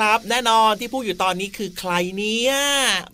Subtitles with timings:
[0.00, 2.54] คนเลยนะครับ แน่นอนที่พูดอยู่ตอนนี้คือใครเนี่ย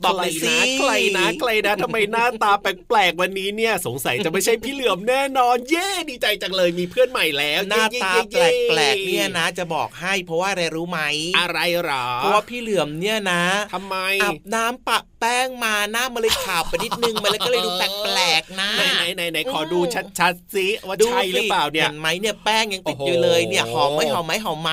[0.04, 11.00] บอกเลยสิใครนะใครนะทำไมหน้าตาแปลกๆวันนี้เนี่ย สงสัยจะไม่ใช่พี่เหลือมแน่นอน เย้ดีใจจังเลยมีเพื่อนใหม่แล้วหน้าตาเย้แปเย้ลกๆเนี่ยนะ จะบอกให้เพราะว่าอะไรรู้ไหม
[11.38, 13.42] อะไรหรอเพราะว่าพี่เหลือมเนี่ยนะ
[13.74, 19.78] ทำไมอาบน้ำปะแป้งมาหน้ามันเลยขาวไปนิดนึงมันเลยก็เลยดูแปลกๆนะไหนไหนไหนไหนขอดู
[20.18, 24.72] ชัดๆสิว่าใช่หรือเปล่าเนี่ยห็นไหมเนี่ยแป้งยังติดโอ้โหอยู่เลยเนี่ยหอมไหมหอมไหมหอมไหม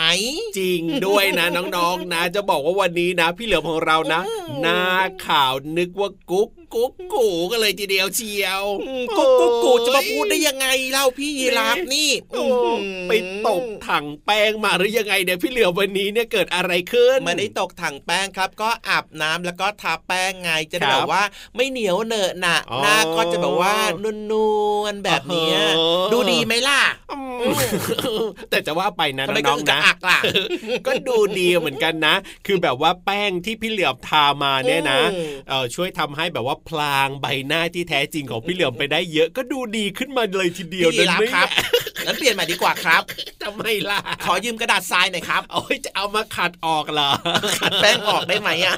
[0.59, 4.21] จริงด้วยนะน้องๆนะ จะบอกว่าวันนี้นะ พี่เหลือมของเรานะ
[4.61, 4.81] หน้า
[5.25, 8.63] ขาวนึกว่ากุ๊ก กุ๊กกูกันเลยทีเดียวเชียว
[9.17, 12.45] กูกูกูจะมาพูดได้ยังไงเล่าพี่ยีราฟนี่โอ้
[13.07, 13.11] ไป
[13.47, 21.23] ตกถังแป้งมาหรือยังไงเนี่ยพี่เหลือมวันนี้เนี่ยเกิดอะไรขึ้นไม่ได้ตกถังแป้งครับ ก็อาบน้ำแล้วก็ทาแป้งไงจะได้ครับแบบว่า
[21.55, 23.75] ไม่เหนียวเหนอะหนะอ๋อหน้าก็จะแบบว่า
[24.31, 24.33] น
[24.79, 27.19] วลๆแบบเนี้ยอ๋อดูดีไหมล่ะอื
[28.23, 30.19] มแต่จะว่าไปนะทำไมน้องกๆระนะอักล่ะ
[30.87, 41.47] ก็ดูดีเหมือนกันนะ คือแบบว่าแป้งที่พี่เหลือมทามาเนี่ยนะอืมเออช่วยทำให้แบบว่าพลางใบหน้าที่แท้จริงของพี่เหลือมไปได้เยอะก็ดูดีขึ้นมาเลยทีเดียวพี่ยีราฟนะครับ
[42.05, 43.03] งั้นเปลี่ยนใหม่ดีกว่าครับ
[43.45, 47.09] ทำไมล่ะ ขอยืมกระดาษทรายหน่อยครับโอ้ยจะเอามาขัดออกเหรอ
[47.59, 48.75] ขัดแป้งออกได้ไหมอะ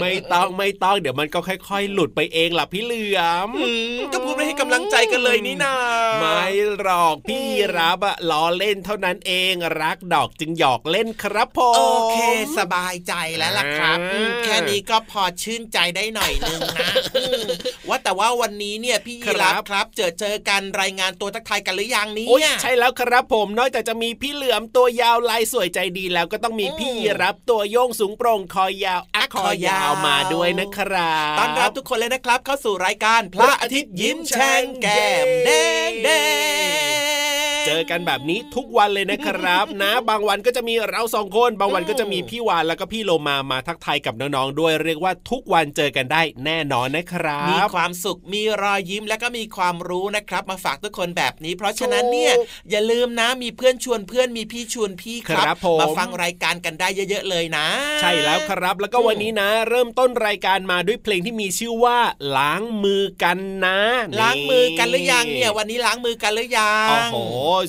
[0.00, 5.74] ไม่ต้องไม่ต้องเดี๋ยวมันก็ค่อย ๆ หลุดไปเองล่ะพี่เหลือมอืมก็พูดไม่ให้กำลังใจกันเลยนี่นา
[6.20, 6.44] ไม่
[6.80, 11.82] หรอกพี่รับอะล้อเล่นเท่านั้นเองรักดอกจึงหยอกเล่นครับผมโอ
[12.12, 12.16] เค
[12.58, 17.42] สบายใจแล้วล่ะครับอ่าอืมแค่นี้ก็พอชื่นใจได้หน่อยนึงนะอืม
[17.88, 35.50] ว่าแต่ว่าวันนี้เนี่ยพี่ยีรับครับ เจอเจอกันรายงานตัวทักทายกันหรือยังเนี่โอ้ยยใช่แล้วครับผมนอกจากจะมีพี่เหลือมตัวยาวลายสวยใจดีแล้วก็ต้องมีอืมพี่รับตัวโยงสูงโปร่งคอยาวอะอะคอยาวมาด้วยนะครับต้อนรับทุกคนเลยนะครับ เข้าสู่รายการพระอาทิตย์ยิ้มแฉ่งแก้มแด
[35.88, 36.08] งแด
[37.20, 37.21] ง
[37.66, 57.66] เจอกันแบบนี้ทุกวันเลยนะครับ นะ บางวันก็จะมีเราสองคน บางวันก็จะมีพี่วานแล้วก็พี่โลมามาทักทายกับน้องๆด้วยเรียกว่าทุกวันเจอกันได้แน่นอนนะครัมีบความสุขมีรอยยิ้มและก็มีความรู้นะครับ มาฝากทุกคนแบบนี้ เพราะฉะนั้นเนี่ยถูกอย่าลืมนะมีเพื่อนชวนเพื่อนมีพี่ชวนพี่ครับครับผมมาฟังรายการกันได้เยอะๆเลยนะ
[58.00, 61.98] ใช่แล้วครับแล้วก็วันนี้นะ เริ่มต้นรายการมาด้วยเพลงที่มีชื่อว่า
[62.36, 63.78] ล้างมือกันนะ
[64.20, 67.16] ล้างมือกันหรือยังเนี่ยวันนี้ล้างมือกันหรือยัโอ้งโห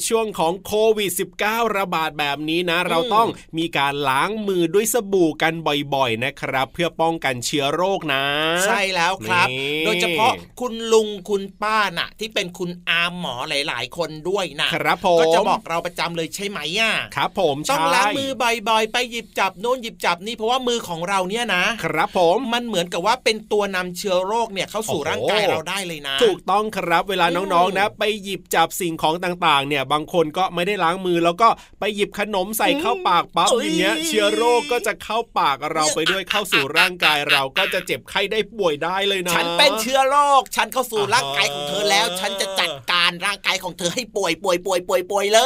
[0.08, 1.12] ช่วงของโควิด
[1.44, 3.28] -19 ระบาดแบบนี้นะ เราต้อง
[3.58, 5.54] มีการล้างมือด้วยสบู่กัน
[5.94, 8.24] บ่อยๆนะครับ เพื่อป้องกันเชื้อโรคนะ
[8.66, 31.50] ใช่แล้วครับนี่โดยเฉพาะคุณลุงคุณป้าน่ะ ที่เป็นคุณอาหมอหลาย ๆ คนด้วยนะครับผมก็จะบอกเราประจำเลยใช่ไหมอะครับ ผมต้องใช่ล้างมือบ่อยๆ ไปหยิบจับโน้นหยิบจับนี่เพราะว่ามือของเราเนี่ยนะ ครับผมมันเหมือนกับว่าเป็นตัวนำเชื้อโรคเนี่ยเข้าสู่โอ้โหร่างกายเราได้เลยนะ ถูกต้องครับเวลาอืมน้องๆนะ ไปหยิบจับสิ่งของต่างๆเนี่ยบางคนก็ไม่ได้ล้างมือแล้วก็
[31.80, 45.40] ไปหยิบขนมใส่เข้าปากปั๊บเอ้ยอย่างเงี้ยเชื้อโรคก็จะเข้าปากเราไปด้วยเข้าสู่ร่างกายเราก็จะเจ็บไข้ได้ป่วยได้เลยนะฉันเป็นเชื้อโรค ฉันเข้าสู่ร่างกายของเธอแล้ว ฉันจะจัดการานร่างกายของเธอให้ป่วยป่วยป่วยป่วยป่วยเล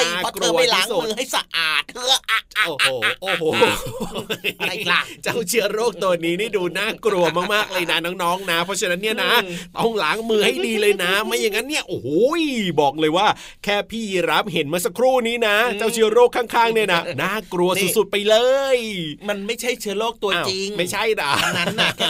[0.00, 2.88] ยน่ากลัวเพราะเธอไม่ล้างที่สุดมือให้สะอาดเธออะอะโอ้โห
[3.22, 3.44] โอ้โห
[4.60, 7.24] อะไรล่ะเจ้าเชื้อโรคตัวนี้นี่ดูน่ากลัว
[7.54, 12.08] มากๆเลยนะน้องๆนะ เพราะฉะนั้นเนี่ยนะอืมต้องล้างมือให้ดีเลยนะ ไม่อย่างนั้นเนี่ยโอ้โห
[12.80, 13.26] บอกเลยว่า
[13.64, 18.36] แค่พี่ยีรับเห็นเมื่อสักครู่นี้นะ เจ้าเชื้อโรคข้างๆเนี่ยนะน่ากลัวสุดๆไปเล
[18.76, 18.78] ย
[19.28, 22.06] มันไม่ใช่เชื้อโรคตัวอ้าวจริง ไม่ใช่นะอันนั้นน่ะแค่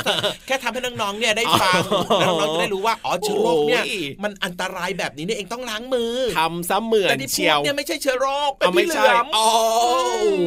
[0.46, 9.48] แค่ทำให้น้องๆเนี่ยได้ฟังอ๋อแล้วน้องๆจะได้รู้ว่าอ๋อเชื้อโรคเนี่ยโอ้ยมันอันตรายแบบนี้นี่เองต้องล้างมือทำซะเหมือนแต่ที่พูเชียดวเนี่ยไม่ใช่เชื้อโรคเป็นเอาไม่พี่เหใช่ลือมอ๋อ
[9.82, 9.90] โอ้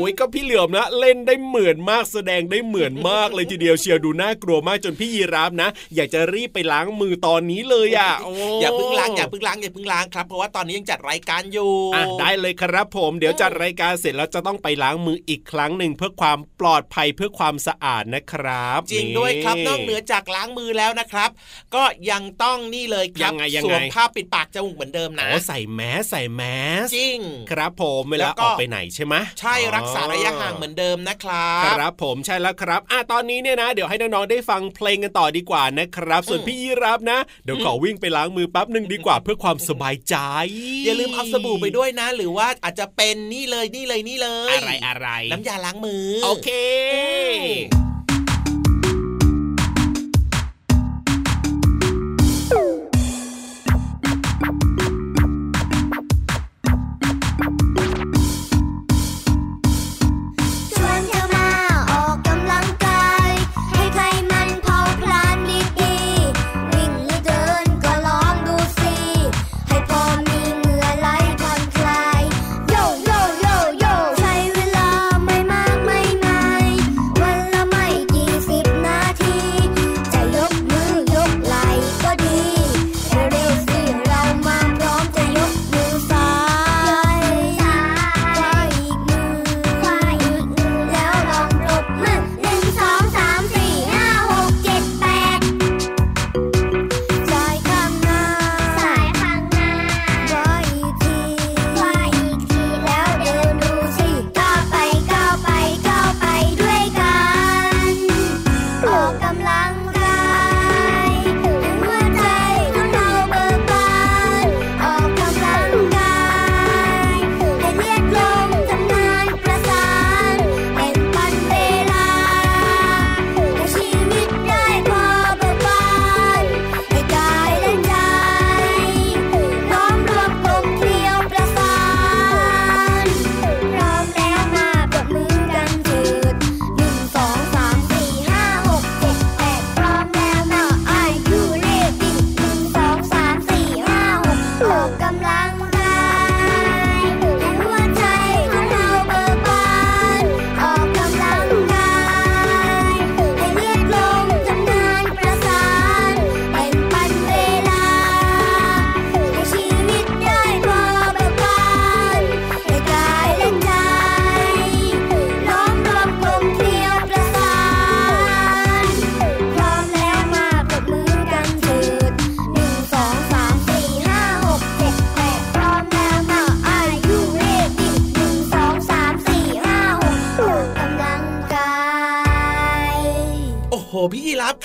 [0.09, 21.29] ยก็พี่เหลือมนะเล่นได้เหมือนมากแสดงได้เหมือนมากเลยทีเดียวเชียวดูน่ากลัวมากจนพี่ยีราฟนะ อยากจะรีบไปล้างมือตอนนี้เลยอะโอย่าเพิ่งล้างอย่าเพิ่งล้างอย่าเพิ่งล้างครับเพราะว่าตอนนี้ยังจัดรายการอยู่อะได้เลยครับผมเดี๋ยวจัดรายการเสร็จแล้วจะต้องไปล้างมืออีกครั้งหนึ่งเพื่อความปลอดภัยเพื่อความสะอาดนะครับ จริงด้วยครับนอกเหนือจากล้างมือแล้วนะครับ
[21.75, 26.41] ก็ยังต้องนี่เลยครัยังไงยังสไงวมผ้าปิดปากจมูกเหมือนเดิมนะโอ้ใส่แมสใส่แม
[26.85, 27.19] สจริง
[27.51, 40.15] ครับผมเวแล้ลาวก็ออกไปไหนใช่ไหมใช่รักษาระยะห่างเหมือนเดิมนะครัคบรับผมใช่แล้วครับอะตอนนี้เนี่ยนะ เดี๋ยวให้น้องๆได้ฟังเพลงกันต่อดีกว่านะครับ ส่วนอืมพี่ยีรับนะ เดี๋ยวขอวิ่งไปล้างมือแป๊บหนึ่งดีกว่าเพื่อความสบายใจ
[40.85, 46.49] อย่าลืมเอาสบู่ไปด้วยนะ หรือว่าอาจจะเป็นนี่เลยนี่เลยนี่เลย อะไรอะไรน้ำยาล้างมือ โอเค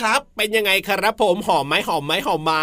[0.01, 2.55] ครับ เป็นยังไงครับผมหอมไหมหอมไหมหอมไหม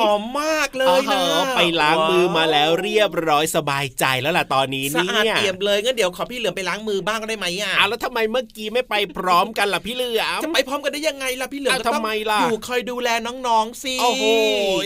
[0.00, 1.24] หอมมากเลอ๋ยอนะ
[1.56, 14.24] ไปล้างมือมาแล้วเรียบร้อยสบายใจแล้วล่ะตอนนี้สะเนี่อาดยเอี่ยมเลยงั้นเดี๋ยวขอพี่เหลือมไปล้างมือบ้างได้ไหมอะอะแล้วทำไมเมื่อกี้ไม่ไปพร้อมกันล่ะพี่เหลือมจะไปพร้อมกันได้ยังไงล่ะพี่เหลือมอะก็ต้องทำไมล่ะอยู่คอยดูแลน้องๆสิโอ้โห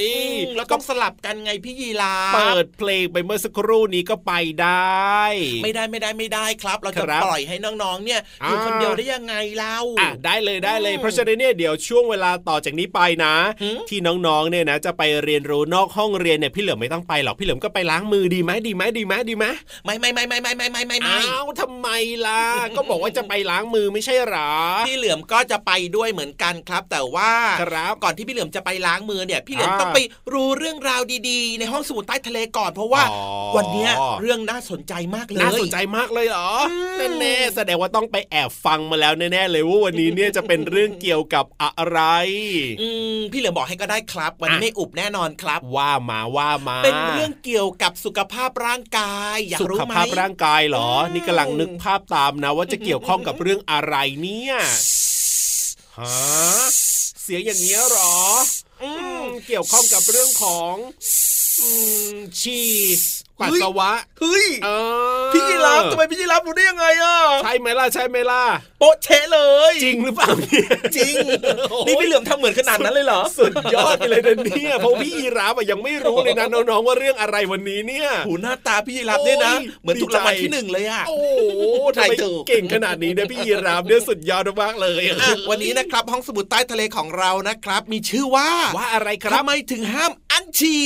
[0.00, 5.22] อืมแล้วต้องสลับกันไงพี่ยีราเปิดเพลงไปเมื่อสักครู่นี้ก็ไปได้
[5.62, 19.46] ไม่ได้ไม่ได้ไม่ได้ครับ เราจะครับปล่อยให้น้องๆเนี่ยอยู่อ่าคนเดียวได้ยังไงเล่าอะได้เลยได้เลยอืมเพราะฉะนั้นเนี่ยเดี๋ยวช่วงเวลาต่อจากนี้ไปนะหืมที่น้องๆเนี่ยนะ จะไปเรียนรู้นอกห้องเรียนเนี่ยพี่เหลือมไม่ต้องไปหรอกพี่เหลือมก็ไปล้างมือดีไหมดีไหมดีไหมดีไหม
[19.84, 21.89] ไม่ไม่ไม่ไม่ไม่ไม่ไม่ไม่ไม่อ้าวทำไม
[22.27, 22.43] ล่ะ
[22.77, 24.53] ก็บอกว่าจะไปล้างมือไม่ใช่หรอ
[24.89, 27.32] พี่เหลือมก็จะไปด้วยเหมือนกันครับ แต่ว่า
[27.63, 30.01] ครับก่อนที่พี่เหลือมจะไปล้างมือเนี่ย พี่เหลือมอ่าต้องไป
[30.32, 33.22] รู้เรื่องราวดีๆ ในห้องสมุดใต้ทะเลก่อนเพราะว่าอ๋อ
[33.56, 42.01] วันเนี้ยเรื่องน่าสนใจมากเลยน่าสนใจมากเลยเหรออืมแน่ๆแสดงว่าต้องไปแอบฟังมาแล้วแน่ๆเลยว่าวันนี้เนี่ยจะเป็นเรื่องเกี่ยวกับอะไร
[42.81, 54.54] อืมพี่เหลือมบอกให้ก็ได้ครับ วันนี้อะไม่อุบแน่นอนครับ ว่ามาว่ามา เป็นเรื่องเกี่ยวกับสุขภาพร่างกายอยากสุรู้ขไหมภาพร่างกายเหรออืมนี่กำลังนึกภาพตามนะ ว่าจะเกี่ยวข้องกับเรื่องอะไรเนี่ย
[55.98, 56.14] ฮะ
[57.22, 58.14] เสียงอย่างนี้ยเหรอ
[58.82, 59.13] อืม
[59.46, 60.74] เกี่ยวข้องกับเรื่องของ
[62.41, 62.69] ฉี่
[63.41, 64.69] ปัสสาวะเฮ้ยเอ
[65.29, 68.43] อพี่ยีรับทำไมพี่ยีรับรู้ได้ยังไงอะใช่ไหมล่ะใช่ไหมล่ะ
[68.79, 71.14] โป๊ะเชะเลย จริงหรือเปล่าเนี่ยจริง
[71.86, 81.26] นี่พี่เหลือมทำเหมือนขนาดนั้นเลยเหรอสุดยอดไปเลยนะเนี่ยเพราะพี่ยีรับอะยังไม่รู้เลยนะน้องๆว่าเรื่องอะไรวันนี้เนี่ยหูหน้าตาพี่ยีรับเนี่ยนะโอ้ยเหมือนถูกรางวัลดีใจที่หนึ่งเลยอะโอ้โห
[81.96, 85.19] ทำใครไมถูกเก่งขนาดนี้เนี่ยพี่ยีรับเนี่ยสุดยอดมากๆเลยอะ
[85.50, 90.76] วันนี้นะครับห้องสมุดใต้ทะเลของเรานะครับ มีชื่อว่าว่าอะไรครับทำไมถึงห้ามอันชี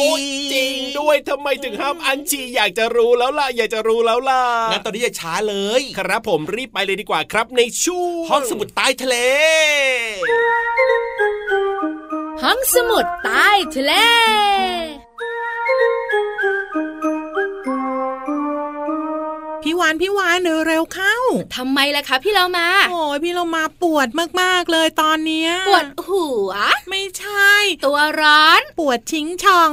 [0.00, 0.22] โอ้ย
[0.52, 9.16] จริงด้วยทำไมถึงห้ามอันชีอยากจะรู้แล้วล่ะอยากจะรู้แล้วล่ะงั้นตอนนี้อย่าช้าเลย ครับผมรีบไปเลยดีกว่าครับในช่วงห้องสมุดใต้ทะเล
[12.42, 20.38] ห้องสมุดใต้ทะเลานพี่วาน
[20.68, 21.16] เร็วๆเข้า
[21.56, 24.08] ทำไมล่ะคะพี่เรามา โอ้ยพี่เรามาปวด
[24.40, 26.50] มากๆเลยตอนเนี้ยปวดหัว
[26.90, 27.50] ไม่ใช่
[27.84, 29.72] ตัวร้อน ปวดชิงช่อง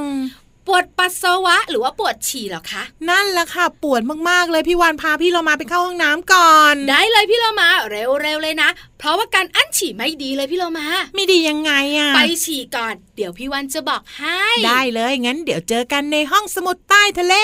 [0.68, 17.34] ปวดปัสสาวะ หรือว่าปวดฉี่เหรอคะ นั่นแหละค่ะ ปวดมากๆเลยพี่วานพาพี่เรามาไปเข้าห้องน้ำก่อน ได้เลยพี่เรามาเร็วๆเลยนะ เพราะว่าการอั้นฉี่ไม่ดีเลยพี่เรามา ไม่ดียังไงอะไปฉี่ก่อน เดี๋ยวพี่วันจะบอกให้ ได้เลยงั้นเดี๋ยวเจอกันในห้องสมุดใต้ทะเล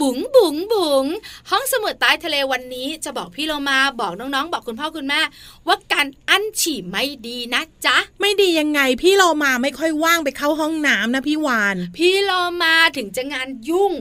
[0.00, 1.04] บุ๋งบุ๋งบุ๋ง
[1.50, 5.20] ห้องสมุดใต้ทะเลวันนี้จะบอกพี่เรามาบอกน้องๆ บอกคุณพ่อคุณแม่
[5.68, 12.30] ว่าการอั้นฉี่ไม่ดีนะจ๊ะ ไม่ดียังไงพี่เรามาไม่ค่อยว่างไปเข้าห้องน้ำนะพี่วาน พี่โล
[12.62, 13.92] มาถึงจะงานยุ่ง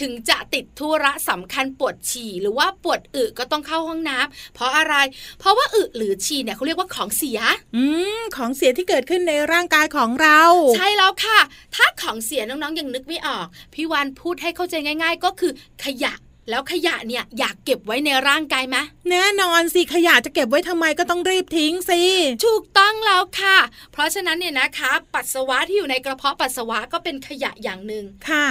[0.00, 4.94] ถึงจะติดธุระสำคัญปวดฉี่หรือว่าปวดอึก็ต้องเข้าห้องน้ำเพราะอะไร
[5.38, 7.40] เพราะว่าอึหรือฉี่เนี่ยเขาเรียกว่าของเสีย
[7.76, 7.84] อื
[8.18, 10.40] มของเสียที่เกิดขึ้นในร่างกายของเรา
[10.76, 11.38] ใช่แล้วค่ะ
[11.74, 15.52] ถ้าของเสียน้องๆยังนึกไม่ออก พี่วานพูดให้เข้าใจง่าย ๆ ก็คือ
[15.84, 16.14] ขยะ
[16.50, 18.76] แล้วขยะเนี่ยอยากเก็บไว้ในร่างกายไหม
[19.10, 22.02] แน่นอนสิขยะจะเก็บไว้ทำไมก็ต้องรีบทิ้งสิ
[22.46, 23.58] ถูกต้องแล้วค่ะ
[23.92, 28.46] เพราะฉะนั้นเนี่ยนะคะ ปัสสาวะที่อยู่ในกระเพาะปัสสาวะก็เป็นขยะอย่างหนึ่งค่ะ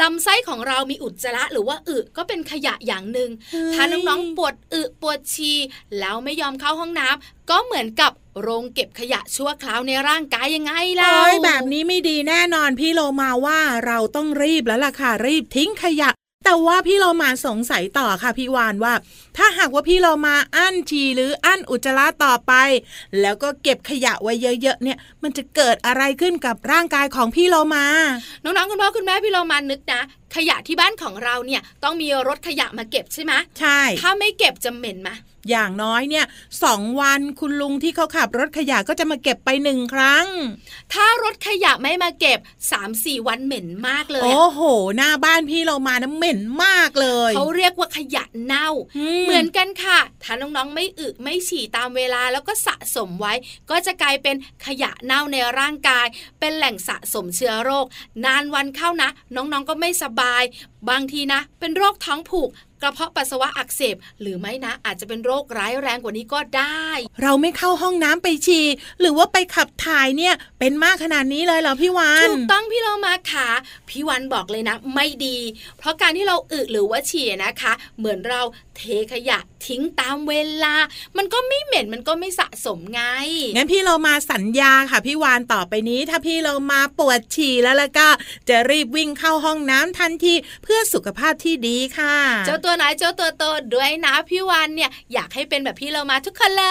[0.00, 5.58] ลำไส้ของเรามีอุจจาระหรือว่าอึก็เป็นขยะอย่างหนึ่งเฮ้ยถ้าน้องๆปวดอึปวดฉี่
[5.98, 16.10] แล้วไม่ยอมเข้าห้องน้ำก็เหมือนกับโรงเก็บขยะชั่วคราวในร่างกายยังไงล่ะโอ้ยแบบนี้ไม่ดีแน่นอนพี่โลมาว่าเราต้องรีบแล้วล่ะค่ะรีบทิ้งขยะ
[16.44, 18.94] แต่ว่าพี่โลมาสงสัยต่อค่ะพี่วานว่า
[19.36, 22.52] ถ้าหากว่าพี่โลมาอั้นฉี่หรืออั้นอุจจาระต่อไป
[23.20, 27.84] แล้วก็เก็บขยะไว้เยอะๆเนี่ย มันจะเกิดอะไรขึ้นกับร่างกายของพี่โลมา
[28.44, 30.00] น้องๆคุณพ่อคุณแม่พี่เรามานึกนะ
[30.36, 35.10] ขยะที่บ้านของเราเนี่ยต้องมีรถขยะมาเก็บใช่ไหมใช่ ถ้าไม่เก็บจะเหม็นไหม
[35.50, 36.26] อย่างน้อยเนี่ย
[36.64, 40.26] สองวันคุณลุงที่เขาขับรถขยะก็จะมาเก็บไปหนึ่งครั้ง
[40.92, 42.38] ถ้ารถขยะไม่มาเก็บ
[42.82, 44.60] 3-4วันเหม็นมากเลย โอ้อะโห
[44.96, 53.32] หน้าบ้านพี่เรามาน้ำเหม็นมากเลยเขาเรียกว่าขยะเน่าอืเหมือนกันค่ะ ถ้าน้องๆไม่อึไม่ฉี่ตามเวลาแล้วก็สะสมไว้
[53.70, 54.36] ก็จะกลายเป็น
[54.66, 56.06] ขยะเน่าในร่างกาย
[56.40, 57.86] เป็นแหล่งสะสมเชื้อโรค
[58.24, 60.42] นานวันเข้านะ น้องๆก็ไม่สบาย
[60.90, 62.50] บางทีนะ เป็นโรคท้องผูก
[62.82, 66.86] กระเพาะปัสสาวะอักเสบ หรือไม่นะอาจจะเป็นโรคร้ายแรงกว่านี้ก็ได้
[67.22, 68.66] เราไม่เข้าห้องน้ำไปฉี่
[69.00, 73.48] หรือว่าไปขับถ่ายเนี่ยเป็นมากขนาดนี้เลยเหรอพี่วานถูกต้องพี่เรามาค่ะ
[73.88, 75.38] พี่วันบอกเลยนะ ไม่ดี
[75.78, 78.40] เพราะการที่เราอึหรือว่าฉี่นะคะ เหมือนเรา
[78.76, 80.34] เทขยะทิ้งตามเว
[80.64, 80.74] ลา
[81.16, 83.02] มันก็ไม่เหม็นมันก็ไม่สะสมไง
[83.56, 88.08] งั้นพี่เรามาสัญญาค่ะพี่วานต่อไปนี้ ถ้าพี่เรามาปวดฉี่แล้วแล้วก็
[88.48, 90.34] จะรีบวิ่งเข้าห้องน้ำทันที
[90.64, 93.44] เพื่อสุขภาพที่ดีค่ะ เจ้าตัวไหนเจ้าตัวโต
[93.74, 96.66] ด้วยนะพี่วันเนี่ยอยากให้เป็นแบบพี่เรามาทุกคนเล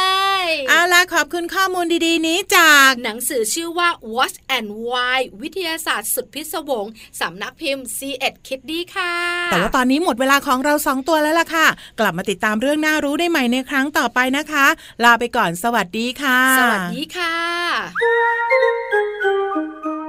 [0.45, 6.85] ยเอาล่ะขอบคุณข้อมูลดีๆ นี้จากหนังสือชื่อว่า Watch and Why วิทยาศาสตร์สุดพิศวง
[7.21, 9.13] สำนักพิมพ์ C ีเอ็ดคิดดีค่ะ
[9.51, 11.67] แต่ว่าตอนนี้หมดเวลาของเราสองตัวแล้วล่ะค่ะ
[11.99, 14.65] กลับมาติดตามเรื่องน่ารู้ได้ใหม่ในครั้งต่อไปนะคะ
[15.03, 17.36] ลาไปก่อนสวัสดีค่ะ สวัสดีค่ะ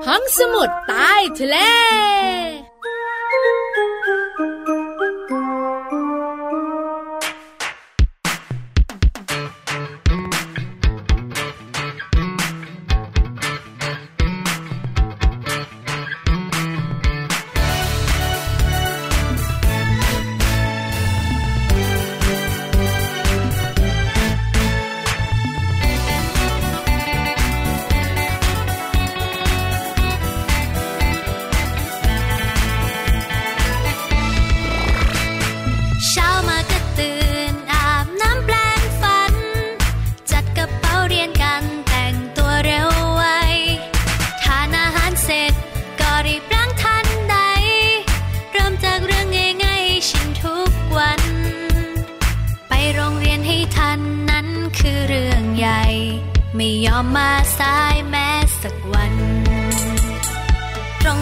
[0.06, 1.56] ห้องสมุดใต้ทะเล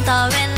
[0.08, 0.53] ต่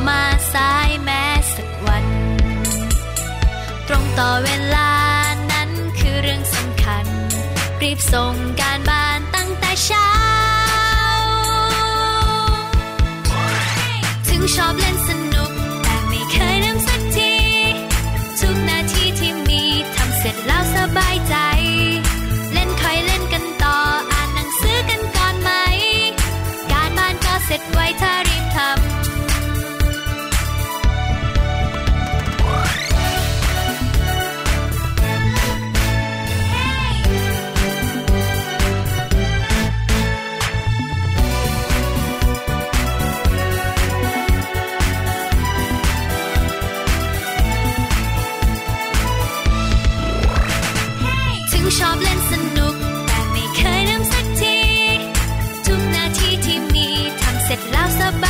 [0.00, 2.06] ม่ยอมาสายแม้สักวัน
[3.88, 4.92] ตรงต่อเวลา
[5.52, 7.06] นั้นคือเรื่องสำคัญ
[7.82, 10.10] รีบส่งการบ้านตั้งแต่เช้า
[14.28, 15.29] ถึงชอบเล่นสนุ
[51.78, 52.74] ชอบเล่นสนุก
[53.06, 54.58] แต่ไม่เคยลืมสักที
[55.66, 56.86] ทุกนาทีที่มี
[57.20, 58.24] ทำเสร็จแล้วสบ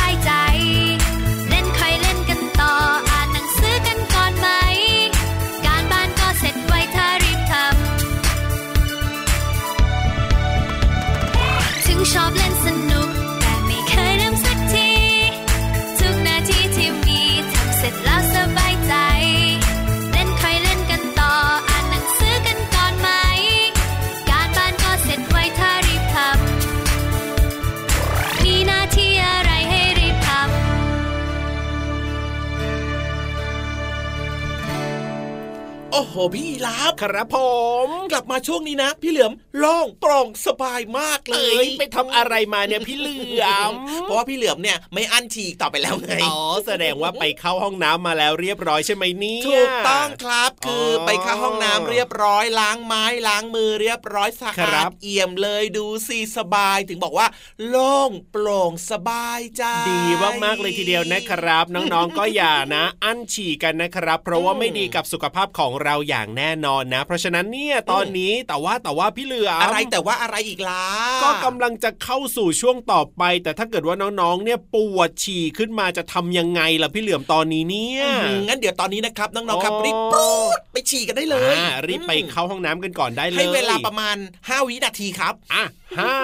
[36.13, 37.37] หพี่รับครับผ
[37.85, 57.27] ม กลับมาช่วงนี้นะ พี่เหลือมโล่องโปร่งสบายมากเลเอ้ยยไปทำอะไรมาเนี่ยพี่เหลือม เพราะว่าพี่เหลือมเนี่ยไม่อั้นฉีกต่อไปแล้วไงอ๋อแสดงว่าไปเข้าห้องน้ำมาแล้วเรียบร้อยใช่ไหมเนี่ยถูกต้องครับคือออไปเข้าห้องน้ำเรียบร้อยล้างไม้ล้างมือเรียบร้อยสะครัอาดบเอี่ยมเลยดูสิสบายถึงบอกว่า
[57.67, 60.03] โล่งโปร่งสบายใจดี
[60.43, 70.85] มากๆเลยทีเดียวนะครับ น้องๆก็อย่านะ อั้นฉี่กันนะครับ เพราะว่าไม่ดีกับสุขภาพของเราอย่างแน่นอนนะ เพราะฉะนั้นเนี่ยตอนนี้แต่ว่าแต่ว่าพี่เหลือมอะไรแต่ว่าอะไรอีกล่ะ
[71.23, 85.63] ก็กำลังจะเข้าสู่ช่วงต่อไป แต่ถ้าเกิดว่าน้องๆ เนี่ยปวดฉี่ขึ้นมาจะทำยังไงล่ะพี่เหลือมตอนนี้เนี่ยอืมงั้นเดี๋ยวตอนนี้นะครับน้องๆครับอ๋อรีบปูดไปฉี่กันได้เลยอ่ารีบไปเข้าห้องน้ำกันก่อนได้เลยให้เวลาประมาณ 5 วินาทีครับอะ
[85.99, 86.15] ห้า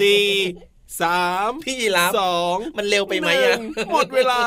[0.00, 0.24] สี่
[1.00, 3.60] สามพี่ยีรับสองมันเร็วไปไหมนึ่อะง
[3.92, 4.40] หมดเวลา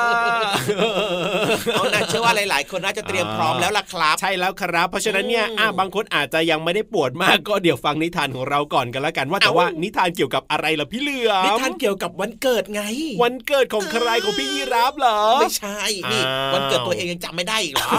[1.74, 12.82] เอาน่าเชื่อว่าหลาย ๆ คนน่าจะเตรียมพร้อมแล้วล่ะครับ ใช่แล้วครับ เพราะฉะนั้นเนี่ยอืมอะบางคนอาจจะยังไม่ได้ปวดมากก็เดี๋ยวฟังนิทานของเราก่อนกันแล้วกันว่าแต่เอ้าว่านิทานเกี่ยวกับอะไรล่ะพี่เหลือมนิทานเกี่ยวกับวันเกิดไง
[13.24, 15.80] วันเกิดของใครของพี่ยีรับเหรอไม่ใช่
[16.12, 17.92] นี่อ้าววันเกิดตัวเองยังจำไม่ได้อีกเหรอ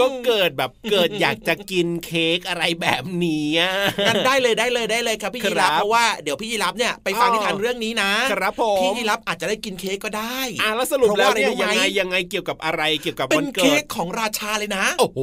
[0.00, 3.72] ก็เกิดแบบเกิดอยากจะกินเค้กอะไรแบบนี้อะ
[4.08, 15.18] กันได้เลยได้เลยได้เลยครับพี่ครับยีรับเพราะว่าเดี๋ยวพี่ยีรับเนี่ยไปฟังอ๋อนิทานเรื่องนี้นะครับผมพี่ยีรับอาจจะได้กินเค้กก็ได้อะแล้วสรุปแล้วเนี่ยเพราะว่าอะไรรู้ไหมยังไงยังไงเกี่ยวกับอะไรเกี่ยวกับเป็วันนเกิเค้ดกของราชาเลยนะ โอ้โห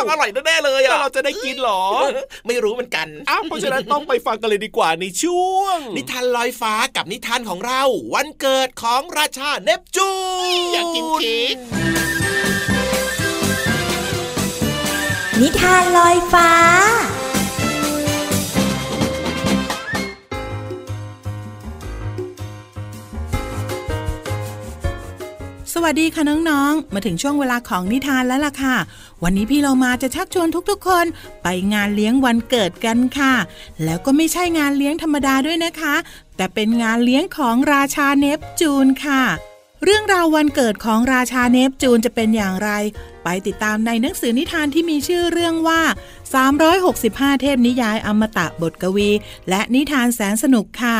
[0.00, 1.82] ต้องอร่อยแน่ๆเลยแล้วอะเราจะได้กินเหรอ
[2.46, 7.82] ไม่รู้เหมือนกันอ้าวเพราะฉะนั้นต้องไปฟังกันเลยดีกว่าในช่วง นิทานลอยฟ้ากับนิทานของเรา
[8.14, 10.10] วันเกิดของราชาเนปจู
[10.56, 11.56] นอยากกินเค้ก
[15.40, 16.50] นิทานลอยฟ้า
[25.84, 28.76] วัสดีค่ะน้องๆ มาถึงช่วงเวลาของนิทานแล้วล่ะค่ะ
[29.22, 31.06] วันนี้พี่เรามาจะชักชวนทุกๆ คน
[31.42, 33.34] ไปงานเลี้ยงวันเกิดกันค่ะ
[33.84, 35.94] แล้วก็ไม่ใช่งานเลี้ยงธรรมดาด้วยนะคะ
[36.36, 39.22] แต่เป็นงานเลี้ยงของราชาเนปจูนค่ะ
[39.84, 42.70] เรื่องราววันเกิดของราชาเนปจูนจะเป็นอย่างไร
[43.24, 45.82] ไปติดตามในหนังสือนิทานที่มีชื่อเรื่องว่า
[46.62, 49.10] 365 เทพนิยายอมตะบทกวี
[49.48, 50.98] และนิทานแสนสนุกค่ะ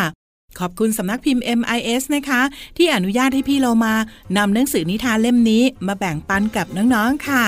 [0.58, 2.42] ขอบคุณสำนักพิมพ์ MIS นะคะ
[2.76, 3.94] ที่อนุญาตให้พี่เรามา
[4.36, 7.44] นำหนังสือนิทานเล่มนี้มาแบ่งปันกับน้องๆค่ะ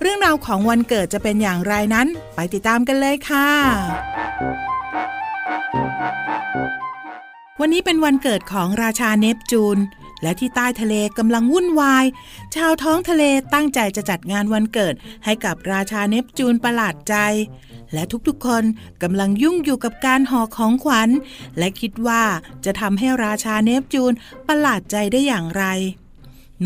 [0.00, 3.48] เรื่องราวของวันเกิดจะเป็นอย่างไรนั้น ไปติดตามกันเลยค่ะ
[7.60, 9.78] วันนี้เป็นวันเกิดของราชาเนปจูน
[10.22, 12.04] และที่ใต้ทะเลกำลังวุ่นวาย
[12.54, 13.22] ชาวท้องทะเล
[13.54, 14.94] ตั้งใจจะจัดงานวันเกิด
[15.24, 17.14] ให้กับราชาเนปจูนประหลาดใจ
[17.96, 18.64] และทุกๆคน
[19.02, 21.08] กำลังยุ่งอยู่กับการห่อของขวัญ
[21.58, 22.22] และคิดว่า
[22.64, 24.12] จะทำให้ราชาเนปจูน
[24.46, 25.64] ประหลาดใจได้อย่างไร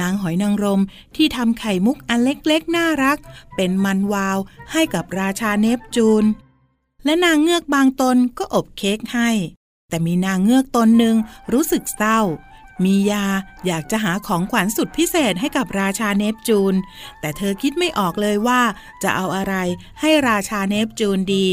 [0.00, 0.82] นางหอยนางรม
[1.16, 3.18] ที่ทำไข่มุกอันเล็กๆ น่ารัก
[3.56, 4.38] เป็นมันวาว
[4.72, 6.24] ให้กับราชาเนปจูน
[7.04, 9.30] และนางเงือกบางตนก็อบเค้กให้
[9.88, 11.16] แต่มีนางเงือกตนหนึ่ง
[11.52, 12.20] รู้สึกเศร้า
[12.84, 13.24] มียา
[13.66, 16.74] อยากจะหาของขวัญสุดพิเศษให้กับราชาเนปจูน
[17.20, 18.60] แต่เธอคิดไม่ออกเลยว่า
[19.02, 19.54] จะเอาอะไร
[20.00, 21.46] ให้ราชาเนปจูนดี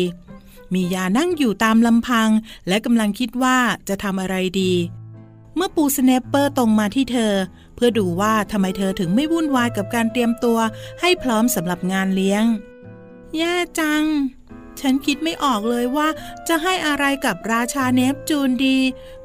[0.73, 2.29] มียานั่งอยู่ตามลำพัง
[2.67, 3.57] และกำลังคิดว่า
[3.89, 4.73] จะทำอะไรดี
[5.55, 7.33] เมื่อปูสแนปเปอร์ตรงมาที่เธอ
[7.75, 10.59] เพื่อดูว่าทำไมเธอถึงไม่วุ่นวายกับการเตรียมตัว
[11.01, 12.43] ให้พร้อมสำหรับงานเลี้ยง
[13.37, 14.05] แย่จัง
[14.81, 16.07] ฉันคิดไม่ออกเลยว่า
[16.47, 18.77] จะให้อะไรกับราชาเนปจูนดี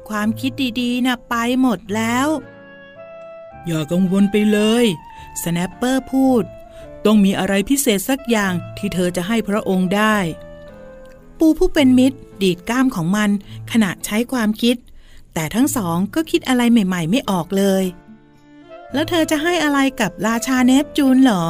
[0.09, 2.27] ความคิดดีๆน่ะไปหมดแล้ว
[3.65, 4.85] อย่ากังวลไปเลย
[5.43, 6.43] สแนปเปอร์พูด
[7.05, 10.17] ต้องมีอะไรพิเศษสักอย่างที่เธอจะให้พระองค์ได้
[11.39, 13.29] ปูผู้เป็นมิตร ดีดก้ามของมัน
[13.71, 14.75] ขณะใช้ความคิด
[15.33, 17.83] แต่ทั้งสองก็คิดอะไรใหม่ ๆ ไม่ออกเลย
[18.93, 21.45] แล้วเธอจะให้อะไรกับราชาเนปจูนเหรอ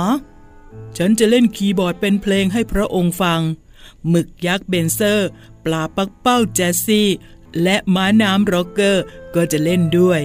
[0.97, 3.41] ฉันจะเล่นคีย์บอร์ดเป็นเพลงให้พระองค์ฟัง
[4.09, 5.29] หมึกยักษ์เบนเซอร์
[5.65, 7.09] ปลาปักเป้าแจสซี่
[7.63, 9.03] และม้าน้ำร็อกเกอร์
[9.35, 10.21] ก็จะเล่นด้วย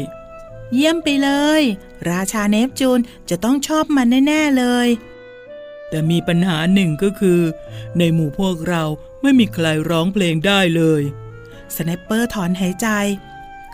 [0.75, 1.63] เยี่ยมไปเลย
[2.11, 4.89] ราชาเนปจูนจะต้องชอบมันแน่ ๆ เลย
[5.89, 7.41] แต่มีปัญหาหนึ่งก็คือ
[7.99, 8.85] ในหมู่พวกเรา
[9.23, 11.03] ไม่มีใครร้องเพลงได้เลย
[11.75, 12.89] สแนปเปอร์ถอนหายใจ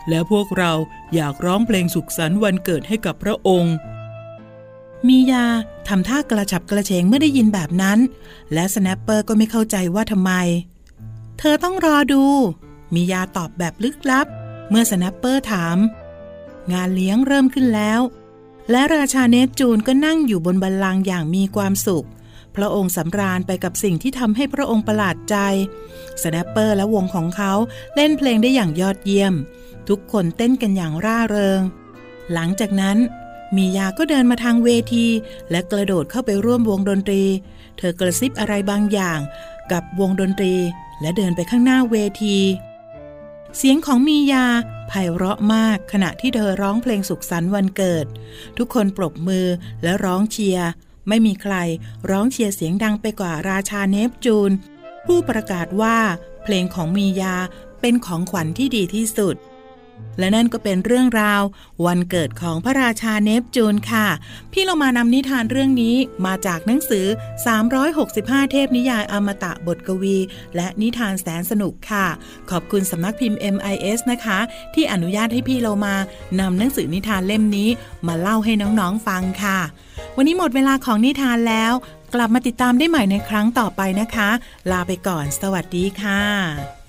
[0.09, 0.73] แล้วพวกเรา
[1.14, 3.75] อยากร้องเพลงสุขสันต์วันเกิดให้กับพระองค์
[5.09, 5.47] มียา
[5.88, 7.99] ทำท่ากระฉับกระเฉงเมื่อได้ยินแบบนั้น
[8.53, 10.33] และสแนปเปอร์ก็ไม่เข้าใจว่าทำไม
[11.38, 12.25] เธอต้องรอดู
[12.95, 14.27] มียาตอบแบบลึกลับ
[14.71, 15.77] เมื่อสแนปเปอร์ถาม
[16.73, 18.01] งานเลี้ยงเริ่มขึ้นแล้ว
[18.71, 22.07] และราชาเนปจูนก็นั่งอยู่บนบัลลังก์อย่างมีความสุข
[22.57, 25.37] พระองค์สำราญไปกับสิ่งที่ทำให้พระองค์ประหลาดใจ
[26.23, 27.53] สแนปเปอร์และวงของเขา
[27.95, 29.35] เล่นเพลงได้อย่างยอดเยี่ยม
[29.88, 31.61] ทุกคนเต้นกันอย่างร่าเริง
[32.33, 32.99] หลังจากนั้น
[33.57, 35.07] มียาก็เดินมาทางเวที
[35.51, 37.23] และกระโดดเข้าไปร่วมวงดนตรี
[37.79, 39.19] เธอกระซิบอะไรบางอย่าง
[39.73, 40.55] กับวงดนตรี
[41.01, 42.38] และเดินไปข้างหน้าเวที
[43.57, 44.47] เสียงของมียา
[44.88, 48.07] ไพเราะมากขณะที่เธอร้องเพลงสุขสันต์วันเกิด
[48.59, 49.47] ทุกคนปรบมือ
[49.83, 50.69] และร้องเชียร์
[51.09, 51.55] ไม่มีใคร
[52.11, 54.51] ร้องเชียร์เสียงดังไปกว่าราชาเนปจูน
[55.07, 55.97] ผู้ประกาศว่า
[56.45, 57.35] เพลงของมียา
[57.81, 59.37] เป็นของขวัญที่ดีที่สุด
[60.18, 61.42] และนั่นก็เป็นเรื่องราว
[61.87, 64.07] วันเกิดของพระราชาเนปจูนค่ะ
[64.52, 67.07] พี่เรามานำนิทานเรื่องนี้มาจากหนังสือ
[67.78, 70.16] 365 เทพนิยายอมตะบทกวี
[70.57, 72.07] และนิทานแสนสนุกค่ะ
[72.50, 74.38] ขอบคุณสำนักพิมพ์ MIS นะคะ
[74.74, 75.94] ที่อนุญาตให้พี่เรามา
[76.40, 77.68] นำหนังสือนิทานเล่มนี้
[78.07, 79.59] มาเล่าให้น้องๆฟังค่ะ
[80.16, 81.72] วันนี้หมดเวลาของนิทานแล้ว
[82.14, 84.30] กลับมาติดตามได้ใหม่ในครั้งต่อไปนะคะ
[84.70, 86.84] ลาไปก่อน สวัสดีค่ะ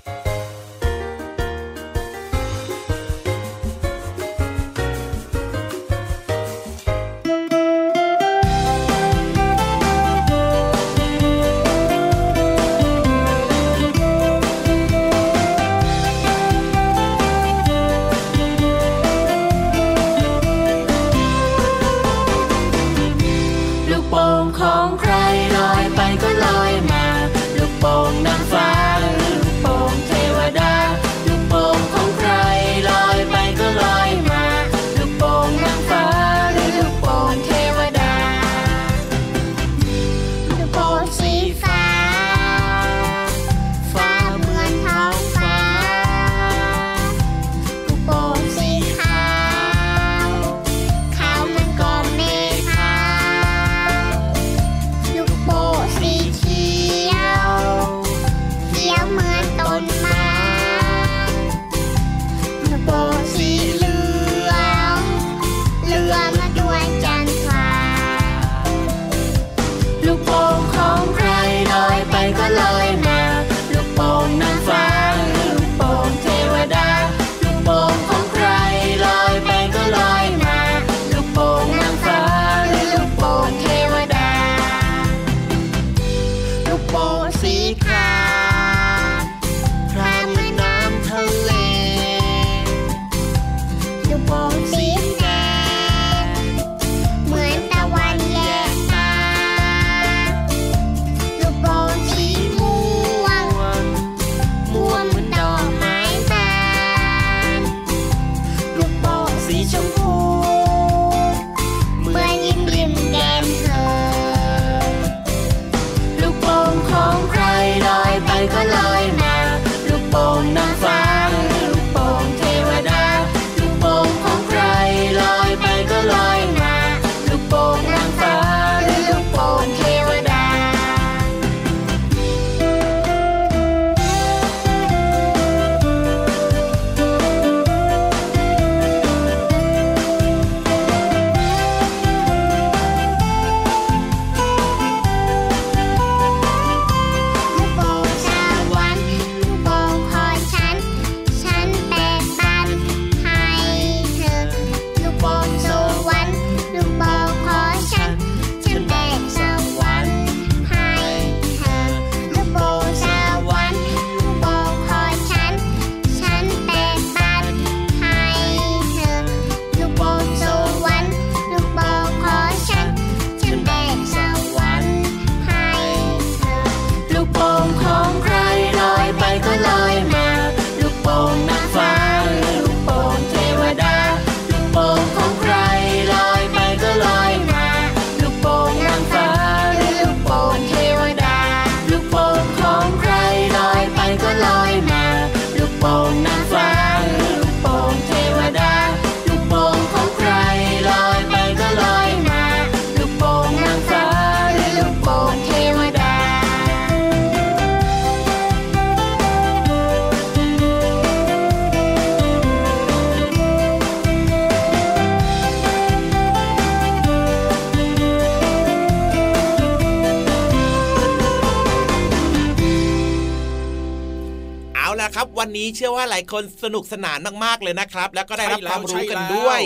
[225.16, 229.62] ครับ วันนี้เชื่อว่าหลายคนสนุกสนานมากๆเลยนะครับ แล้วก็ได้รับใช่แล้วความรู้กันใช่แล้วด้วย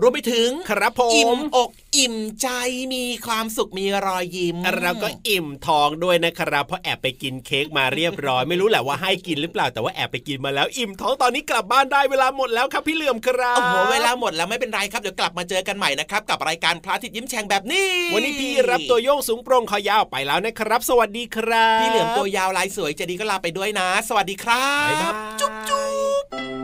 [0.00, 2.48] รวมไปถึงครับผมอิ่มอก อิ่มใจ
[2.94, 25.88] มีความสุขมีรอยยิ้มเราก็อิ่มท้องด้วยนะครับเพราะแอบไปกินเค้กมาเรียบร้อย ไม่รู้แหละว่าให้กินหรือเปล่าแต่ว่าแอบไปกินมาแล้วอิ่มท้องตอนนี้กลับบ้านได้เวลาหมดแล้วครับพี่เหลื่อมครับโอ้โหเวลาหมดแล้วไม่เป็นไรครับเดี๋ยวกลับมาเจอกันใหม่นะครับกับรายการพระอาทิตย์ยิ้มแฉ่งแบบนี้ วันนี้พี่รับตัวโยงสูงโปร่งคอยาวไปแล้วนะครับ สวัสดีครับพี่เหลือมตัวยาวลายสวยเจดีก็ลาไปด้วยนะ สวัสดีครับบ๊ายบายจุ๊บจุ๊
[26.22, 26.63] บ